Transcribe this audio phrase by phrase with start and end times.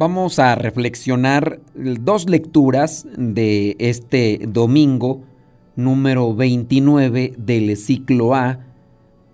[0.00, 5.20] Vamos a reflexionar dos lecturas de este domingo
[5.76, 8.60] número 29 del ciclo A.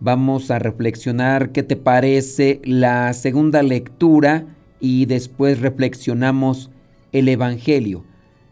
[0.00, 6.72] Vamos a reflexionar qué te parece la segunda lectura y después reflexionamos
[7.12, 8.04] el Evangelio.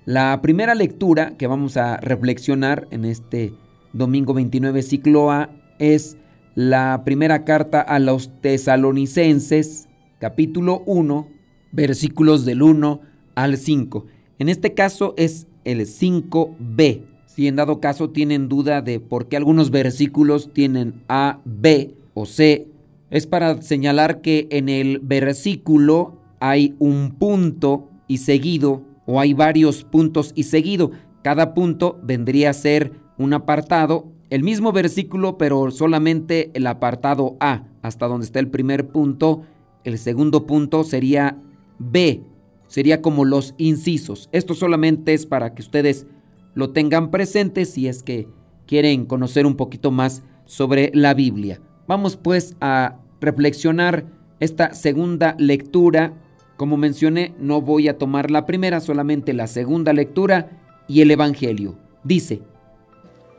[0.04, 3.54] La primera lectura que vamos a reflexionar en este
[3.92, 5.50] domingo 29 ciclo A
[5.80, 6.16] es
[6.54, 9.88] la primera carta a los tesalonicenses,
[10.20, 11.33] capítulo 1,
[11.74, 13.00] versículos del 1
[13.34, 14.06] al 5.
[14.38, 17.02] En este caso es el 5b.
[17.26, 22.26] Si en dado caso tienen duda de por qué algunos versículos tienen A, B o
[22.26, 22.68] C,
[23.10, 29.84] es para señalar que en el versículo hay un punto y seguido o hay varios
[29.84, 30.92] puntos y seguido.
[31.22, 37.64] Cada punto vendría a ser un apartado, el mismo versículo, pero solamente el apartado A,
[37.82, 39.42] hasta donde está el primer punto.
[39.84, 41.38] El segundo punto sería
[41.78, 42.22] B
[42.66, 44.28] sería como los incisos.
[44.32, 46.06] Esto solamente es para que ustedes
[46.54, 48.28] lo tengan presente si es que
[48.66, 51.60] quieren conocer un poquito más sobre la Biblia.
[51.86, 54.06] Vamos pues a reflexionar
[54.40, 56.14] esta segunda lectura.
[56.56, 61.76] Como mencioné, no voy a tomar la primera, solamente la segunda lectura y el Evangelio.
[62.04, 62.42] Dice,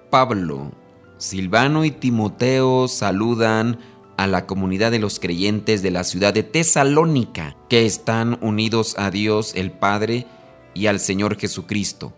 [0.09, 0.71] Pablo,
[1.17, 3.77] Silvano y Timoteo saludan
[4.17, 9.11] a la comunidad de los creyentes de la ciudad de Tesalónica, que están unidos a
[9.11, 10.27] Dios el Padre
[10.73, 12.13] y al Señor Jesucristo.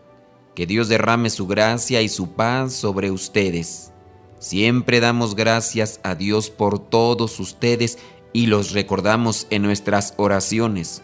[0.56, 3.92] Que Dios derrame su gracia y su paz sobre ustedes.
[4.40, 7.98] Siempre damos gracias a Dios por todos ustedes
[8.34, 11.02] y los recordamos en nuestras oraciones.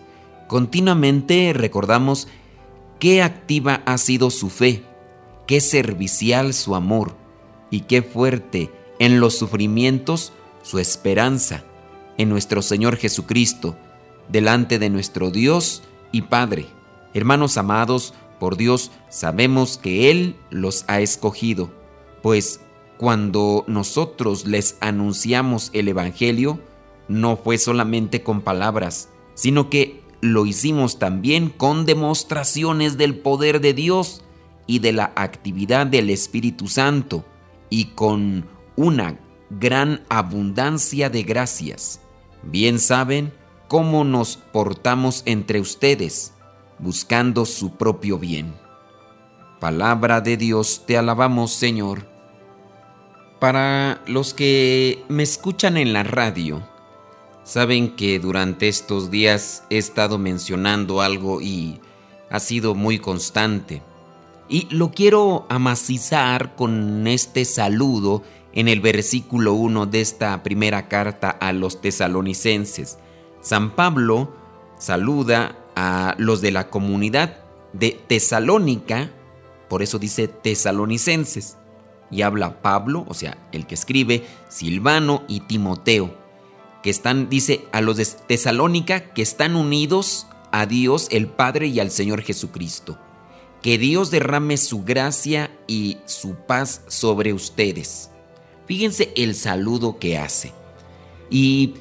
[0.47, 2.27] Continuamente recordamos
[2.99, 4.83] qué activa ha sido su fe,
[5.47, 7.15] qué servicial su amor
[7.71, 10.31] y qué fuerte en los sufrimientos
[10.63, 11.63] su esperanza
[12.17, 13.75] en nuestro Señor Jesucristo,
[14.29, 16.65] delante de nuestro Dios y Padre.
[17.13, 21.71] Hermanos amados, por Dios sabemos que Él los ha escogido,
[22.23, 22.61] pues
[22.97, 26.59] cuando nosotros les anunciamos el Evangelio,
[27.07, 33.73] no fue solamente con palabras, sino que lo hicimos también con demostraciones del poder de
[33.73, 34.23] Dios
[34.67, 37.25] y de la actividad del Espíritu Santo
[37.69, 38.45] y con
[38.77, 39.19] una
[39.49, 42.01] gran abundancia de gracias.
[42.43, 43.33] Bien saben
[43.67, 46.33] cómo nos portamos entre ustedes,
[46.79, 48.53] buscando su propio bien.
[49.59, 52.05] Palabra de Dios, te alabamos Señor.
[53.39, 56.67] Para los que me escuchan en la radio,
[57.43, 61.79] saben que durante estos días he estado mencionando algo y
[62.29, 63.81] ha sido muy constante.
[64.49, 71.29] Y lo quiero amacizar con este saludo en el versículo 1 de esta primera carta
[71.29, 72.97] a los tesalonicenses.
[73.41, 74.33] San Pablo
[74.77, 77.37] saluda a los de la comunidad
[77.73, 79.11] de Tesalónica,
[79.69, 81.57] por eso dice tesalonicenses,
[82.11, 86.15] y habla Pablo, o sea, el que escribe, Silvano y Timoteo,
[86.83, 91.79] que están, dice, a los de Tesalónica que están unidos a Dios el Padre y
[91.79, 92.99] al Señor Jesucristo.
[93.63, 98.12] Que Dios derrame su gracia y su paz sobre ustedes.
[98.65, 100.51] Fíjense el saludo que hace.
[101.29, 101.75] Y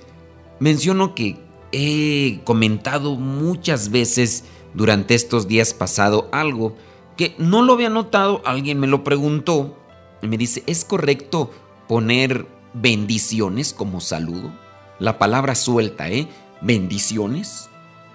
[0.59, 1.39] menciono que
[1.73, 4.45] he comentado muchas veces
[4.75, 6.77] durante estos días pasado algo
[7.17, 9.79] que no lo había notado, alguien me lo preguntó
[10.23, 11.51] y me dice, ¿es correcto
[11.89, 14.53] poner bendiciones como saludo?
[14.99, 16.29] La palabra suelta, ¿eh?
[16.61, 17.69] Bendiciones.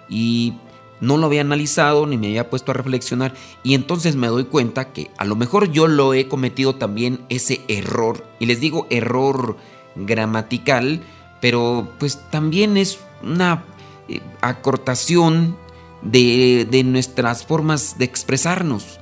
[0.09, 0.53] Y
[1.01, 3.33] no lo había analizado ni me había puesto a reflexionar.
[3.63, 7.61] Y entonces me doy cuenta que a lo mejor yo lo he cometido también ese
[7.67, 8.25] error.
[8.39, 9.57] Y les digo error
[9.95, 11.01] gramatical
[11.39, 13.63] pero pues también es una
[14.07, 15.57] eh, acortación
[16.01, 18.99] de, de nuestras formas de expresarnos.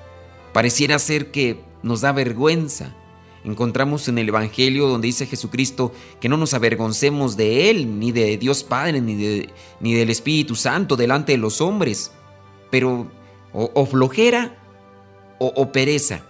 [0.54, 2.96] Pareciera ser que nos da vergüenza
[3.46, 8.38] encontramos en el Evangelio donde dice Jesucristo que no nos avergoncemos de Él, ni de
[8.38, 9.50] Dios Padre, ni, de,
[9.80, 12.12] ni del Espíritu Santo delante de los hombres,
[12.72, 13.10] pero
[13.54, 14.58] o, flojera
[15.40, 16.24] o, pereza,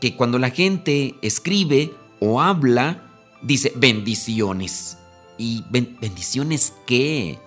[0.00, 3.02] que cuando la gente escribe o habla,
[3.42, 4.98] dice bendiciones.
[5.38, 7.38] ¿Y bendiciones qué?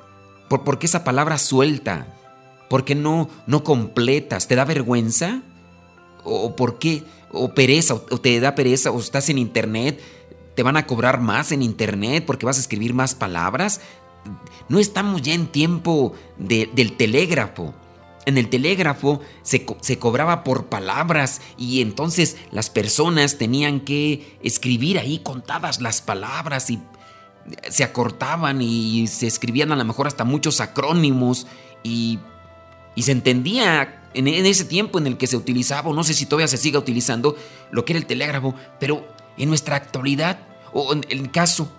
[0.49, 2.07] ¿Por, ¿Por qué esa palabra suelta?
[2.69, 4.47] ¿Por qué no, no completas?
[4.47, 5.43] ¿Te da vergüenza?
[6.23, 7.03] ¿O por qué?
[7.31, 7.95] ¿O pereza?
[7.95, 8.91] ¿O te da pereza?
[8.91, 9.99] ¿O estás en internet?
[10.55, 13.81] ¿Te van a cobrar más en internet porque vas a escribir más palabras?
[14.69, 17.73] No estamos ya en tiempo del telégrafo.
[18.25, 24.97] En el telégrafo se, se, cobraba por palabras y entonces las personas tenían que escribir
[24.97, 26.79] ahí contadas las palabras y
[27.69, 31.47] se acortaban y se escribían a lo mejor hasta muchos acrónimos
[31.83, 32.19] y,
[32.95, 36.25] y se entendía en, ese tiempo en el que se utilizaba, o no sé si
[36.25, 37.35] todavía se siga utilizando,
[37.71, 39.07] lo que era el telégrafo, pero
[39.37, 40.39] en nuestra actualidad,
[40.73, 41.71] o en el caso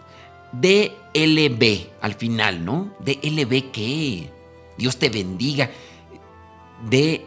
[0.53, 2.95] DLB al final, ¿no?
[3.01, 4.31] DLB qué?
[4.77, 5.71] Dios te bendiga.
[6.89, 7.25] D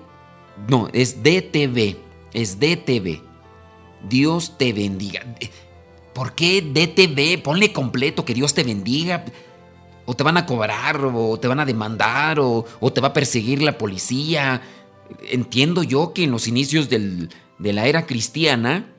[0.68, 1.95] no, es DTV,
[2.33, 3.21] es DTV.
[4.09, 5.21] Dios te bendiga.
[6.13, 7.44] ¿Por qué DTV?
[7.44, 9.24] Ponle completo, que Dios te bendiga.
[10.06, 13.13] O te van a cobrar, o te van a demandar, o, o te va a
[13.13, 14.62] perseguir la policía.
[15.30, 18.94] Entiendo yo que en los inicios del, de la era cristiana,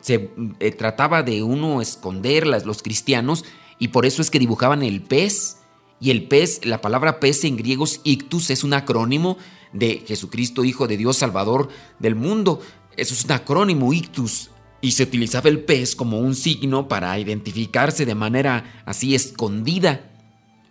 [0.00, 0.30] se
[0.60, 3.44] eh, trataba de uno esconder los cristianos
[3.78, 5.58] y por eso es que dibujaban el pez.
[6.00, 9.38] Y el pez, la palabra pez en griego es ictus, es un acrónimo
[9.72, 11.68] de Jesucristo, Hijo de Dios, Salvador
[11.98, 12.60] del mundo.
[12.96, 14.50] Eso es un acrónimo, ictus.
[14.80, 20.13] Y se utilizaba el pez como un signo para identificarse de manera así escondida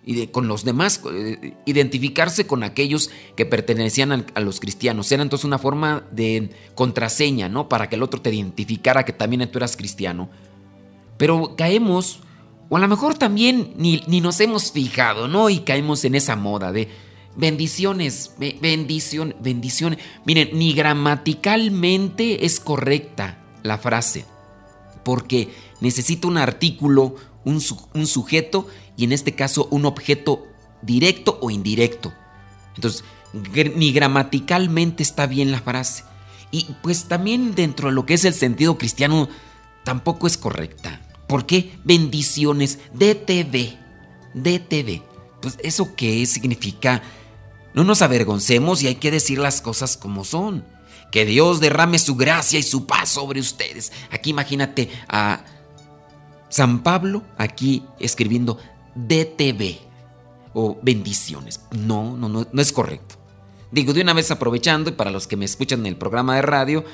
[0.06, 5.12] y con los demás, eh, identificarse con aquellos que pertenecían a los cristianos.
[5.12, 7.70] Era entonces una forma de contraseña, ¿no?
[7.70, 10.30] Para que el otro te identificara que también tú eras cristiano.
[11.18, 12.20] Pero caemos,
[12.70, 15.50] o a lo mejor también ni, ni nos hemos fijado, ¿no?
[15.50, 16.90] Y caemos en esa moda de
[17.36, 20.00] bendiciones, bendición, bendiciones.
[20.26, 24.26] Miren, ni gramaticalmente es correcta la frase,
[25.04, 25.50] porque
[25.82, 28.68] necesita un artículo, un, sujeto
[28.98, 30.48] y en este caso un objeto
[30.82, 32.14] directo o indirecto.
[32.76, 33.04] Entonces,
[33.76, 36.04] ni gramaticalmente está bien la frase.
[36.52, 39.28] Y pues también dentro de lo que es el sentido cristiano
[39.84, 41.02] tampoco es correcta.
[41.28, 41.74] ¿Por qué?
[41.84, 43.78] Bendiciones, DTV,
[44.34, 45.02] DTV.
[45.42, 47.02] Pues eso qué significa,
[47.74, 50.66] no nos avergoncemos y hay que decir las cosas como son.
[51.12, 53.92] Que Dios derrame su gracia y su paz sobre ustedes.
[54.12, 55.44] Aquí imagínate a
[56.54, 58.60] San Pablo aquí escribiendo
[58.94, 59.80] DTV
[60.54, 61.62] o bendiciones.
[61.72, 63.16] No, no, no, no es correcto.
[63.72, 66.44] Digo, de una vez aprovechando, y para los que me escuchan en el programa de
[66.44, 66.86] radio,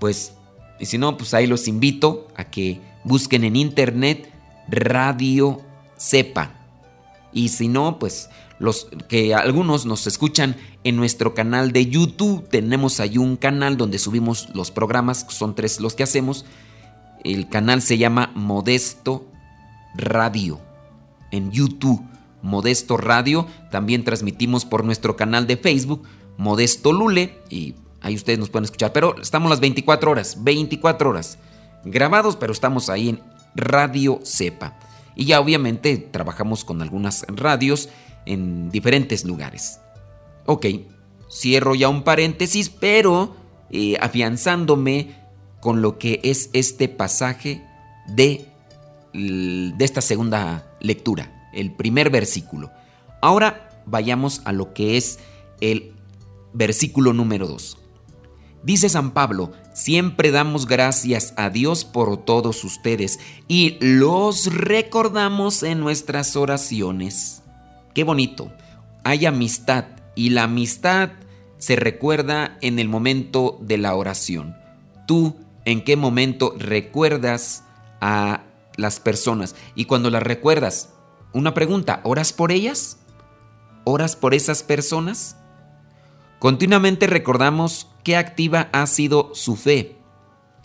[0.00, 0.32] pues,
[0.80, 4.32] y si no, pues ahí los invito a que busquen en internet
[4.66, 5.60] Radio
[5.96, 6.50] Cepa.
[7.32, 12.98] Y si no, pues los que algunos nos escuchan en nuestro canal de YouTube, tenemos
[12.98, 16.44] ahí un canal donde subimos los programas, son tres los que hacemos.
[17.24, 19.26] El canal se llama Modesto
[19.94, 20.60] Radio
[21.30, 22.02] en YouTube,
[22.42, 23.46] Modesto Radio.
[23.70, 26.02] También transmitimos por nuestro canal de Facebook,
[26.36, 28.92] Modesto Lule, y ahí ustedes nos pueden escuchar.
[28.92, 31.38] Pero estamos las 24 horas, 24 horas
[31.84, 33.20] grabados, pero estamos ahí en
[33.54, 34.78] Radio Cepa.
[35.16, 37.88] Y ya obviamente trabajamos con algunas radios
[38.26, 39.80] en diferentes lugares.
[40.44, 40.66] Ok,
[41.30, 43.34] cierro ya un paréntesis, pero
[43.70, 45.23] eh, afianzándome
[45.64, 47.66] con lo que es este pasaje
[48.06, 48.50] de,
[49.14, 52.70] de esta segunda lectura, el primer versículo.
[53.22, 55.20] Ahora vayamos a lo que es
[55.62, 55.94] el
[56.52, 57.78] versículo número 2.
[58.62, 63.18] Dice San Pablo, siempre damos gracias a Dios por todos ustedes
[63.48, 67.42] y los recordamos en nuestras oraciones.
[67.94, 68.52] Qué bonito.
[69.02, 71.12] Hay amistad y la amistad
[71.56, 74.56] se recuerda en el momento de la oración.
[75.06, 77.64] ¿Tú en qué momento recuerdas
[78.00, 78.44] a
[78.76, 79.54] las personas.
[79.74, 80.94] Y cuando las recuerdas,
[81.32, 82.98] una pregunta, ¿oras por ellas?
[83.84, 85.36] ¿Oras por esas personas?
[86.38, 89.96] Continuamente recordamos qué activa ha sido su fe.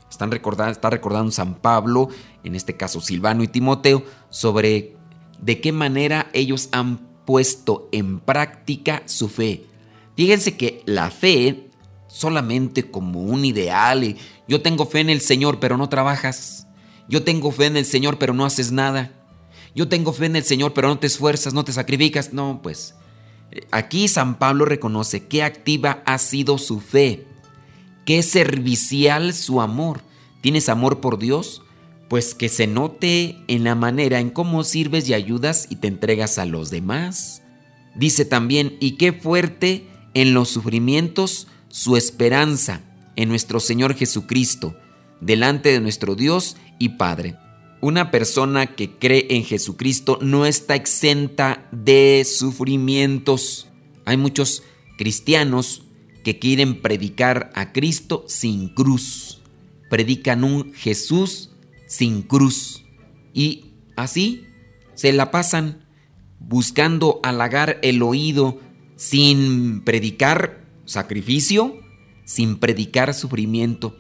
[0.10, 2.10] Están recordando, está recordando San Pablo,
[2.44, 4.98] en este caso Silvano y Timoteo, sobre
[5.40, 9.66] de qué manera ellos han puesto en práctica su fe.
[10.16, 11.69] Fíjense que la fe
[12.10, 16.68] solamente como un ideal, yo tengo fe en el Señor, pero no trabajas.
[17.08, 19.14] Yo tengo fe en el Señor, pero no haces nada.
[19.76, 22.34] Yo tengo fe en el Señor, pero no te esfuerzas, no te sacrificas.
[22.34, 22.96] No, pues
[23.72, 27.26] aquí San Pablo reconoce qué activa ha sido su fe,
[28.06, 30.02] qué servicial su amor.
[30.42, 31.62] ¿Tienes amor por Dios?
[32.10, 36.40] Pues que se note en la manera en cómo sirves y ayudas y te entregas
[36.40, 37.44] a los demás.
[37.96, 42.82] Dice también, y qué fuerte en los sufrimientos su esperanza
[43.16, 44.76] en nuestro Señor Jesucristo
[45.22, 47.38] delante de nuestro Dios y Padre.
[47.82, 53.68] Una persona que cree en Jesucristo no está exenta de sufrimientos.
[54.06, 54.64] Hay muchos
[54.98, 55.84] cristianos
[56.24, 59.42] que quieren predicar a Cristo sin cruz.
[59.90, 61.52] Predican un Jesús
[61.88, 62.84] sin cruz.
[63.34, 64.46] Y así
[64.96, 65.86] se la pasan
[66.40, 68.60] buscando halagar el oído
[68.98, 71.80] sin predicar sacrificio,
[72.26, 73.96] sin predicar sufrimiento.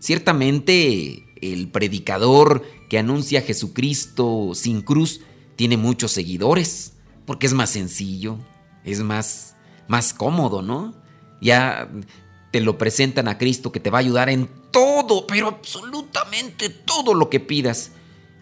[0.00, 5.20] Ciertamente el predicador que anuncia a Jesucristo sin cruz
[5.54, 8.38] tiene muchos seguidores, porque es más sencillo,
[8.84, 9.56] es más,
[9.88, 10.94] más cómodo, ¿no?
[11.40, 11.88] Ya
[12.50, 17.14] te lo presentan a Cristo que te va a ayudar en todo, pero absolutamente todo
[17.14, 17.92] lo que pidas.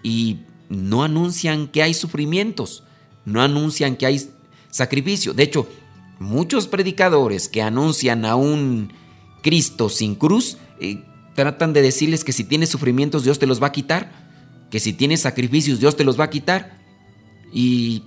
[0.02, 2.82] Y no anuncian que hay sufrimientos,
[3.24, 4.30] no anuncian que hay
[4.70, 5.34] sacrificio.
[5.34, 5.68] De hecho,
[6.18, 8.92] muchos predicadores que anuncian a un
[9.42, 11.02] Cristo sin cruz, eh,
[11.34, 14.10] tratan de decirles que si tienes sufrimientos Dios te los va a quitar,
[14.70, 16.78] que si tienes sacrificios Dios te los va a quitar.
[17.52, 18.04] Y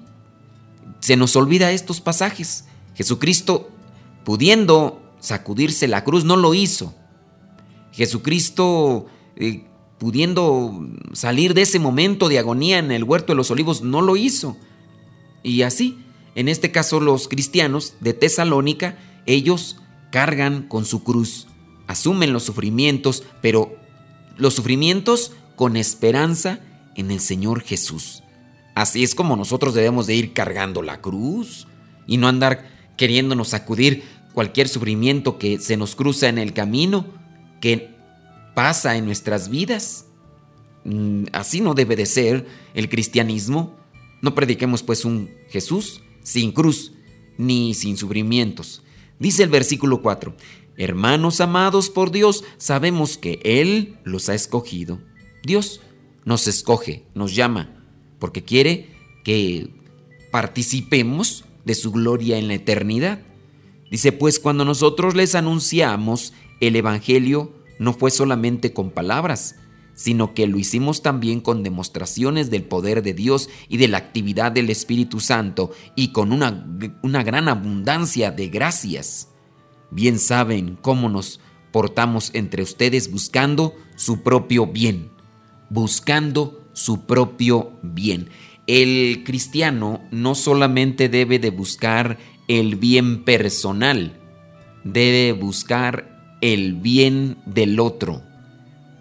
[1.00, 2.66] se nos olvida estos pasajes.
[2.96, 3.70] Jesucristo,
[4.24, 6.94] pudiendo sacudirse la cruz, no lo hizo.
[7.92, 9.66] Jesucristo, eh,
[9.98, 14.16] pudiendo salir de ese momento de agonía en el huerto de los olivos, no lo
[14.16, 14.58] hizo.
[15.44, 15.98] Y así,
[16.38, 19.78] en este caso los cristianos de Tesalónica, ellos
[20.12, 21.48] cargan con su cruz,
[21.88, 23.76] asumen los sufrimientos, pero
[24.38, 26.60] los sufrimientos con esperanza
[26.96, 28.22] en el Señor Jesús.
[28.76, 31.68] Así es como nosotros debemos de ir cargando la cruz
[32.06, 34.04] y no andar queriéndonos sacudir
[34.36, 37.08] cualquier sufrimiento que se nos cruza en el camino,
[37.62, 37.96] que
[38.54, 40.06] pasa en nuestras vidas.
[40.84, 43.76] Mm, así no debe de ser el cristianismo.
[44.22, 46.92] No prediquemos pues un Jesús sin cruz
[47.38, 48.82] ni sin sufrimientos.
[49.18, 50.36] Dice el versículo 4,
[50.76, 55.00] Hermanos amados por Dios, sabemos que Él los ha escogido.
[55.44, 55.80] Dios
[56.26, 57.82] nos escoge, nos llama,
[58.20, 58.90] porque quiere
[59.24, 59.70] que
[60.30, 63.22] participemos de su gloria en la eternidad.
[63.90, 69.56] Dice, pues cuando nosotros les anunciamos el Evangelio, no fue solamente con palabras,
[69.98, 74.52] sino que lo hicimos también con demostraciones del poder de Dios y de la actividad
[74.52, 76.68] del Espíritu Santo y con una,
[77.02, 79.30] una gran abundancia de gracias.
[79.90, 81.40] Bien saben cómo nos
[81.72, 85.10] portamos entre ustedes buscando su propio bien,
[85.72, 88.30] buscando su propio bien.
[88.68, 94.20] El cristiano no solamente debe de buscar el bien personal,
[94.84, 98.27] debe buscar el bien del otro.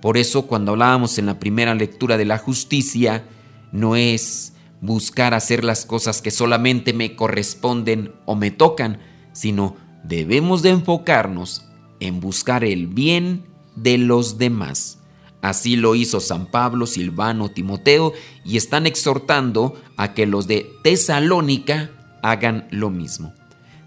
[0.00, 3.24] Por eso cuando hablábamos en la primera lectura de la justicia,
[3.72, 8.98] no es buscar hacer las cosas que solamente me corresponden o me tocan,
[9.32, 11.66] sino debemos de enfocarnos
[12.00, 14.98] en buscar el bien de los demás.
[15.42, 18.12] Así lo hizo San Pablo, Silvano, Timoteo
[18.44, 21.90] y están exhortando a que los de Tesalónica
[22.22, 23.32] hagan lo mismo.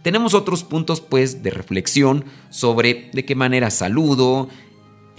[0.03, 4.47] Tenemos otros puntos pues de reflexión sobre de qué manera saludo,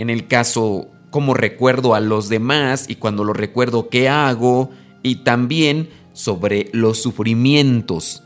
[0.00, 4.71] en el caso cómo recuerdo a los demás y cuando lo recuerdo qué hago
[5.02, 8.23] y también sobre los sufrimientos,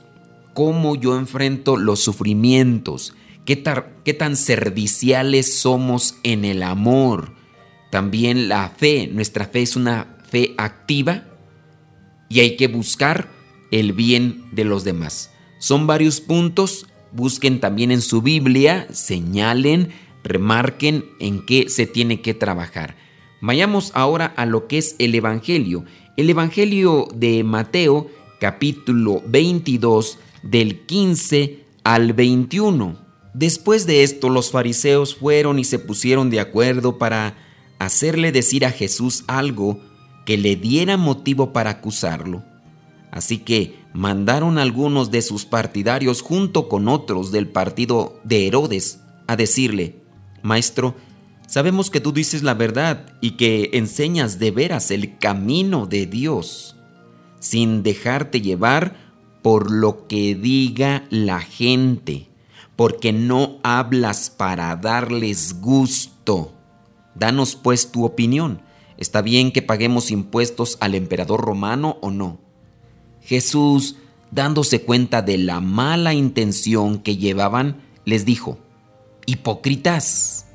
[0.52, 3.14] cómo yo enfrento los sufrimientos,
[3.44, 3.64] qué,
[4.04, 7.32] qué tan serviciales somos en el amor.
[7.90, 11.24] También la fe, nuestra fe es una fe activa
[12.28, 13.28] y hay que buscar
[13.72, 15.32] el bien de los demás.
[15.58, 19.92] Son varios puntos, busquen también en su Biblia, señalen,
[20.24, 22.96] remarquen en qué se tiene que trabajar.
[23.40, 25.84] Vayamos ahora a lo que es el Evangelio.
[26.16, 28.08] El Evangelio de Mateo
[28.40, 32.96] capítulo 22 del 15 al 21.
[33.34, 37.36] Después de esto los fariseos fueron y se pusieron de acuerdo para
[37.78, 39.80] hacerle decir a Jesús algo
[40.24, 42.42] que le diera motivo para acusarlo.
[43.10, 49.36] Así que mandaron algunos de sus partidarios junto con otros del partido de Herodes a
[49.36, 50.03] decirle,
[50.44, 50.94] Maestro,
[51.46, 56.76] sabemos que tú dices la verdad y que enseñas de veras el camino de Dios,
[57.40, 58.94] sin dejarte llevar
[59.42, 62.28] por lo que diga la gente,
[62.76, 66.52] porque no hablas para darles gusto.
[67.14, 68.60] Danos pues tu opinión.
[68.98, 72.38] ¿Está bien que paguemos impuestos al emperador romano o no?
[73.22, 73.96] Jesús,
[74.30, 78.58] dándose cuenta de la mala intención que llevaban, les dijo,
[79.26, 80.46] Hipócritas,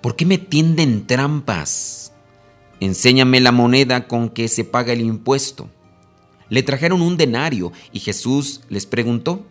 [0.00, 2.12] ¿por qué me tienden trampas?
[2.80, 5.68] Enséñame la moneda con que se paga el impuesto.
[6.48, 9.46] Le trajeron un denario y Jesús les preguntó,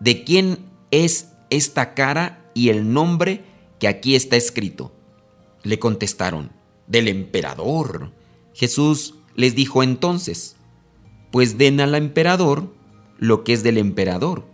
[0.00, 0.58] ¿de quién
[0.90, 3.42] es esta cara y el nombre
[3.78, 4.92] que aquí está escrito?
[5.62, 6.50] Le contestaron,
[6.86, 8.12] del emperador.
[8.52, 10.56] Jesús les dijo entonces,
[11.30, 12.74] pues den al emperador
[13.18, 14.44] lo que es del emperador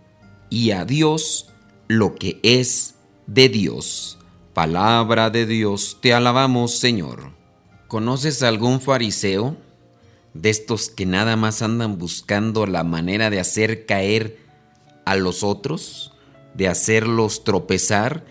[0.49, 1.49] y a Dios
[1.89, 2.95] lo que es
[3.33, 4.19] de Dios.
[4.55, 7.31] Palabra de Dios, te alabamos Señor.
[7.87, 9.57] ¿Conoces algún fariseo?
[10.35, 14.39] De estos que nada más andan buscando la manera de hacer caer
[15.05, 16.13] a los otros,
[16.55, 18.25] de hacerlos tropezar,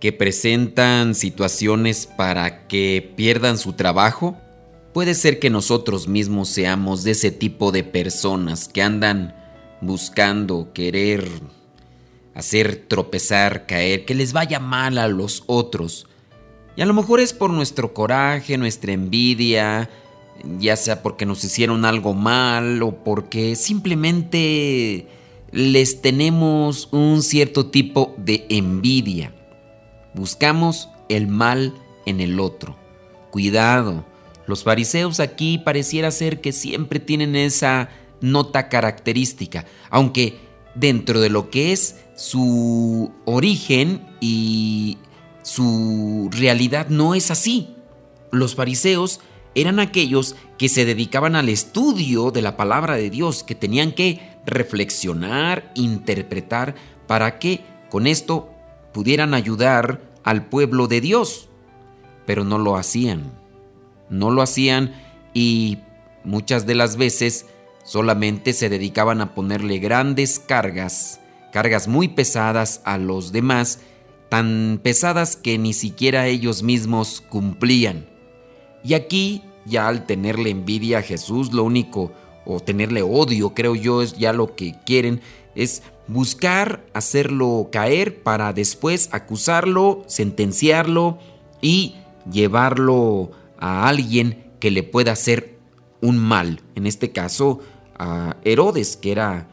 [0.00, 4.36] que presentan situaciones para que pierdan su trabajo.
[4.92, 9.34] Puede ser que nosotros mismos seamos de ese tipo de personas que andan
[9.80, 11.26] buscando querer
[12.34, 16.06] hacer tropezar, caer, que les vaya mal a los otros.
[16.76, 19.90] Y a lo mejor es por nuestro coraje, nuestra envidia,
[20.58, 25.06] ya sea porque nos hicieron algo mal o porque simplemente
[25.50, 29.34] les tenemos un cierto tipo de envidia.
[30.14, 31.74] Buscamos el mal
[32.06, 32.76] en el otro.
[33.30, 34.04] Cuidado,
[34.46, 40.38] los fariseos aquí pareciera ser que siempre tienen esa nota característica, aunque
[40.74, 44.98] dentro de lo que es su origen y
[45.42, 47.74] su realidad no es así.
[48.30, 49.20] Los fariseos
[49.54, 54.20] eran aquellos que se dedicaban al estudio de la palabra de Dios, que tenían que
[54.46, 56.74] reflexionar, interpretar,
[57.06, 57.60] para que
[57.90, 58.50] con esto
[58.92, 61.48] pudieran ayudar al pueblo de Dios.
[62.24, 63.32] Pero no lo hacían.
[64.08, 64.94] No lo hacían
[65.34, 65.78] y
[66.24, 67.46] muchas de las veces
[67.84, 71.20] solamente se dedicaban a ponerle grandes cargas
[71.52, 73.80] cargas muy pesadas a los demás,
[74.28, 78.08] tan pesadas que ni siquiera ellos mismos cumplían.
[78.82, 82.10] Y aquí, ya al tenerle envidia a Jesús, lo único,
[82.44, 85.20] o tenerle odio, creo yo, es ya lo que quieren,
[85.54, 91.18] es buscar hacerlo caer para después acusarlo, sentenciarlo
[91.60, 91.96] y
[92.30, 95.58] llevarlo a alguien que le pueda hacer
[96.00, 96.62] un mal.
[96.74, 97.60] En este caso,
[98.02, 99.48] a Herodes, que era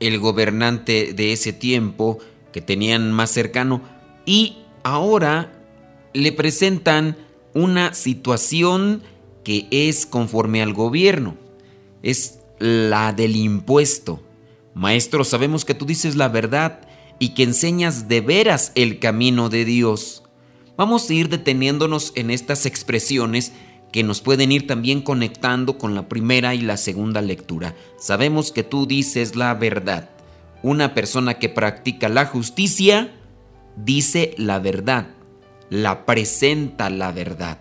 [0.00, 2.18] el gobernante de ese tiempo
[2.52, 3.82] que tenían más cercano
[4.24, 5.52] y ahora
[6.14, 7.16] le presentan
[7.54, 9.02] una situación
[9.44, 11.36] que es conforme al gobierno,
[12.02, 14.22] es la del impuesto.
[14.74, 16.80] Maestro, sabemos que tú dices la verdad
[17.18, 20.22] y que enseñas de veras el camino de Dios.
[20.78, 23.52] Vamos a ir deteniéndonos en estas expresiones
[23.92, 27.76] que nos pueden ir también conectando con la primera y la segunda lectura.
[27.98, 30.08] Sabemos que tú dices la verdad.
[30.62, 33.12] Una persona que practica la justicia
[33.76, 35.08] dice la verdad,
[35.68, 37.58] la presenta la verdad.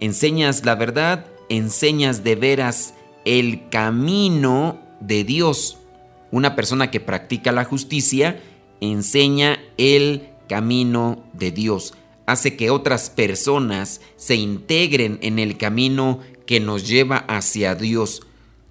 [0.00, 2.94] Enseñas la verdad, enseñas de veras
[3.26, 5.78] el camino de Dios.
[6.30, 8.40] Una persona que practica la justicia
[8.80, 11.92] enseña el camino de Dios
[12.26, 18.22] hace que otras personas se integren en el camino que nos lleva hacia Dios.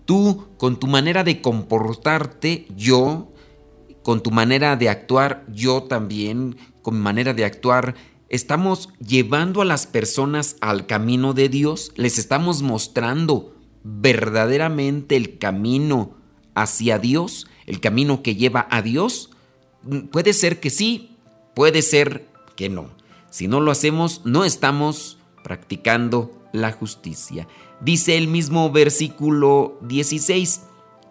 [0.06, 3.32] Tú, con tu manera de comportarte, yo,
[4.04, 7.96] con tu manera de actuar, yo también, con mi manera de actuar,
[8.30, 16.16] estamos llevando a las personas al camino de Dios, les estamos mostrando verdaderamente el camino
[16.54, 19.32] hacia Dios, el camino que lleva a Dios.
[20.12, 21.16] Puede ser que sí,
[21.54, 22.90] puede ser que no.
[23.36, 27.50] Si no lo hacemos, no estamos practicando la justicia.
[27.82, 30.62] Dice el mismo versículo 16,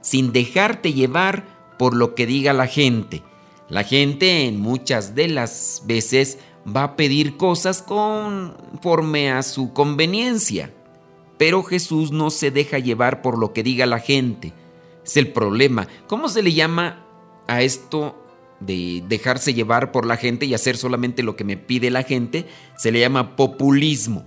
[0.01, 1.45] sin dejarte llevar
[1.79, 3.23] por lo que diga la gente.
[3.69, 10.73] La gente en muchas de las veces va a pedir cosas conforme a su conveniencia,
[11.37, 14.55] pero Jesús no se deja llevar por lo que diga la gente.
[15.05, 15.89] Es el problema.
[16.07, 17.05] ¿Cómo se le llama
[17.47, 18.24] a esto
[18.67, 22.47] de dejarse llevar por la gente y hacer solamente lo que me pide la gente,
[22.77, 24.25] se le llama populismo.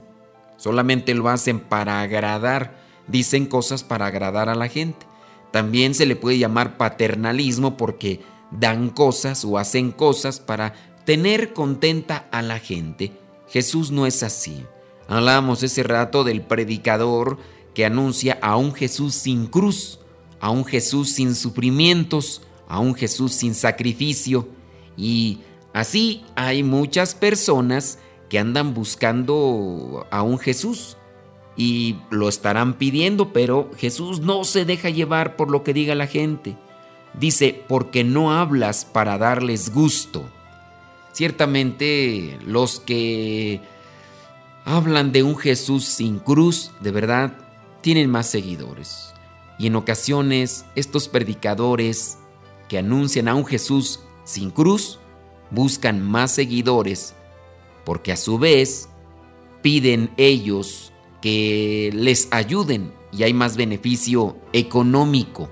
[0.58, 5.06] Solamente lo hacen para agradar, dicen cosas para agradar a la gente.
[5.52, 8.21] También se le puede llamar paternalismo porque
[8.52, 10.73] dan cosas o hacen cosas para
[11.06, 13.12] tener contenta a la gente.
[13.50, 14.65] Jesús no es así.
[15.08, 17.38] Hablamos ese rato del predicador
[17.73, 20.00] que anuncia a un Jesús sin cruz,
[20.39, 24.48] a un Jesús sin sufrimientos, a un Jesús sin sacrificio.
[24.96, 25.40] Y
[25.74, 28.00] así hay muchas personas
[28.30, 30.98] que andan buscando a un Jesús
[31.56, 36.08] y lo estarán pidiendo, pero Jesús no se deja llevar por lo que diga la
[36.08, 36.56] gente.
[37.20, 40.30] Dice, porque no hablas para darles gusto.
[41.14, 43.60] Ciertamente los que
[44.66, 47.34] hablan de un Jesús sin cruz, de verdad,
[47.82, 49.14] tienen más seguidores.
[49.58, 52.20] Y en ocasiones estos predicadores
[52.68, 55.00] que anuncian a un Jesús sin cruz
[55.52, 57.16] buscan más seguidores
[57.86, 58.90] porque a su vez
[59.62, 65.50] piden ellos que les ayuden y hay más beneficio económico.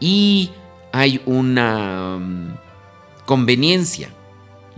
[0.00, 0.50] Y
[0.92, 2.56] hay una mm,
[3.26, 4.10] conveniencia.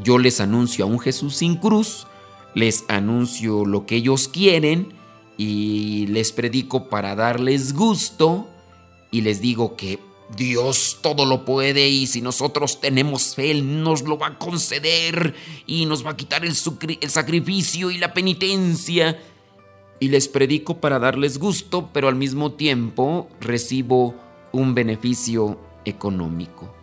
[0.03, 2.07] Yo les anuncio a un Jesús sin cruz,
[2.55, 4.93] les anuncio lo que ellos quieren
[5.39, 8.49] y les predico para darles gusto
[9.11, 9.99] y les digo que
[10.35, 15.35] Dios todo lo puede y si nosotros tenemos fe, Él nos lo va a conceder
[15.67, 19.21] y nos va a quitar el, sacrificio y la penitencia.
[19.99, 24.15] Y les predico para darles gusto, pero al mismo tiempo recibo
[24.53, 26.75] un beneficio económico.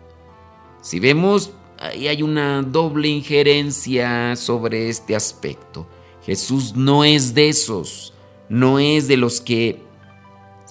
[0.82, 5.86] Si vemos, ahí hay una doble injerencia sobre este aspecto.
[6.24, 8.14] Jesús no es de esos,
[8.48, 9.80] no es de los que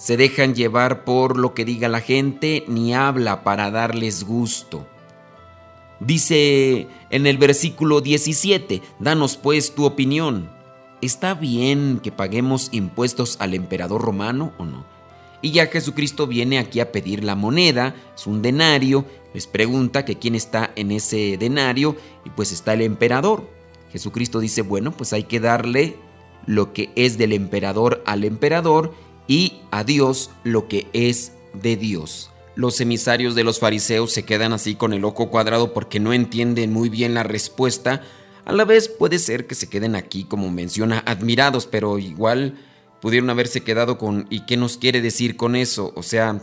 [0.04, 4.86] se dejan llevar por lo que diga la gente ni habla para darles gusto.
[5.98, 10.50] Dice en el versículo 17, danos pues tu opinión.
[11.00, 14.84] ¿Está bien que paguemos impuestos al emperador romano o no?
[15.40, 20.18] Y ya Jesucristo viene aquí a pedir la moneda, es un denario, les pregunta que
[20.18, 23.48] quién está en ese denario y pues está el emperador.
[23.90, 25.96] Jesucristo dice, bueno, pues hay que darle
[26.44, 28.92] lo que es del emperador al emperador
[29.26, 32.30] y a Dios lo que es de Dios.
[32.56, 36.72] Los emisarios de los fariseos se quedan así con el ojo cuadrado porque no entienden
[36.72, 38.02] muy bien la respuesta.
[38.44, 42.54] A la vez puede ser que se queden aquí, como menciona, admirados, pero igual
[43.00, 45.92] pudieron haberse quedado con ¿y qué nos quiere decir con eso?
[45.96, 46.40] O sea,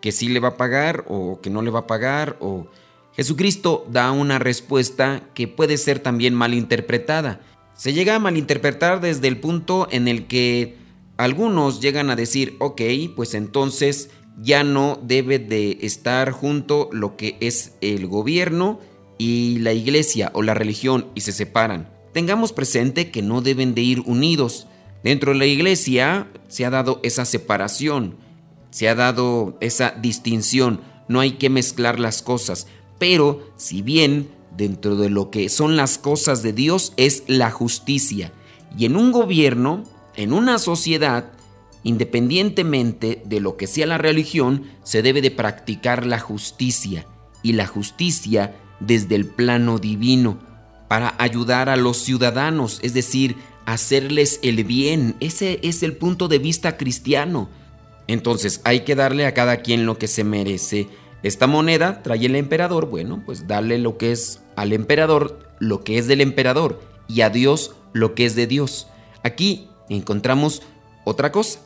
[0.00, 2.68] que sí le va a pagar o que no le va a pagar o
[3.14, 7.40] Jesucristo da una respuesta que puede ser también malinterpretada.
[7.74, 10.76] Se llega a malinterpretar desde el punto en el que
[11.20, 12.80] algunos llegan a decir, ok,
[13.14, 14.08] pues entonces
[14.40, 18.80] ya no debe de estar junto lo que es el gobierno
[19.18, 21.90] y la iglesia o la religión y se separan.
[22.14, 24.66] Tengamos presente que no deben de ir unidos.
[25.04, 28.16] Dentro de la iglesia se ha dado esa separación,
[28.70, 32.66] se ha dado esa distinción, no hay que mezclar las cosas,
[32.98, 38.32] pero si bien dentro de lo que son las cosas de Dios es la justicia,
[38.78, 39.84] y en un gobierno
[40.20, 41.32] en una sociedad,
[41.82, 47.06] independientemente de lo que sea la religión, se debe de practicar la justicia
[47.42, 50.38] y la justicia desde el plano divino
[50.88, 55.16] para ayudar a los ciudadanos, es decir, hacerles el bien.
[55.20, 57.48] Ese es el punto de vista cristiano.
[58.06, 60.88] Entonces hay que darle a cada quien lo que se merece.
[61.22, 65.96] Esta moneda trae el emperador, bueno, pues darle lo que es al emperador, lo que
[65.96, 68.86] es del emperador, y a Dios lo que es de Dios.
[69.22, 70.62] Aquí encontramos
[71.04, 71.60] otra cosa.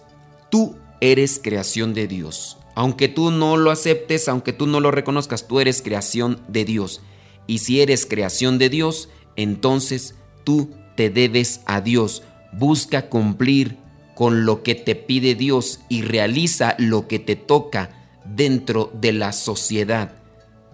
[0.51, 2.59] Tú eres creación de Dios.
[2.75, 7.03] Aunque tú no lo aceptes, aunque tú no lo reconozcas, tú eres creación de Dios.
[7.47, 12.23] Y si eres creación de Dios, entonces tú te debes a Dios.
[12.53, 13.77] Busca cumplir
[14.15, 17.91] con lo que te pide Dios y realiza lo que te toca
[18.25, 20.13] dentro de la sociedad.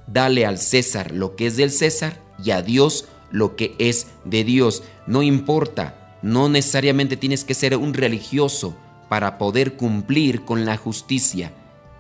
[0.07, 4.45] Dale al César lo que es del César y a Dios lo que es de
[4.45, 4.83] Dios.
[5.07, 8.77] No importa no necesariamente tienes que ser un religioso
[9.09, 11.53] para poder cumplir con la justicia.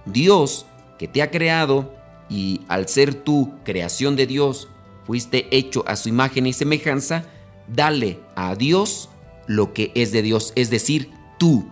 [0.06, 0.66] Dios,
[0.98, 1.94] que te ha creado,
[2.28, 4.68] y al ser tú creación de Dios,
[5.06, 7.24] fuiste hecho a su imagen y semejanza,
[7.66, 9.08] dale a Dios
[9.46, 11.68] lo que es de Dios, es decir, tú,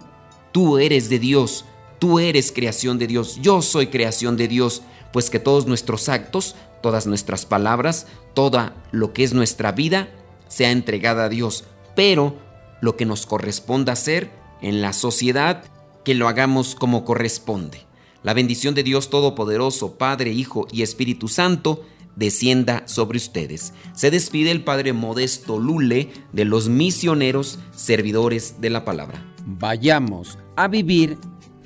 [0.51, 1.65] tú eres de Dios,
[2.01, 4.83] tú eres creación de Dios, yo soy creación de Dios,
[5.13, 10.09] pues que todos nuestros actos, todas nuestras palabras, toda lo que es nuestra vida,
[10.49, 11.65] sea entregada a Dios,
[11.99, 12.37] pero
[12.81, 14.31] lo que nos corresponda hacer
[14.63, 15.65] en la sociedad,
[16.05, 17.81] que lo hagamos como corresponde.
[18.23, 21.85] La bendición de Dios Todopoderoso, Padre, Hijo y Espíritu Santo,
[22.15, 23.75] descienda sobre ustedes.
[23.95, 29.21] Se despide el Padre Modesto Lule de los misioneros servidores de la palabra.
[29.45, 31.19] Vayamos a vivir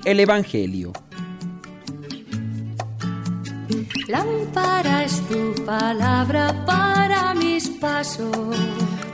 [0.07, 0.95] el Evangelio.
[4.09, 8.57] Lámpara es tu palabra para mis pasos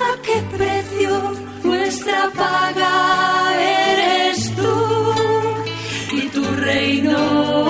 [0.00, 1.32] a qué precio,
[1.62, 2.94] nuestra paga
[3.60, 4.72] eres tú
[6.12, 7.69] y tu reino.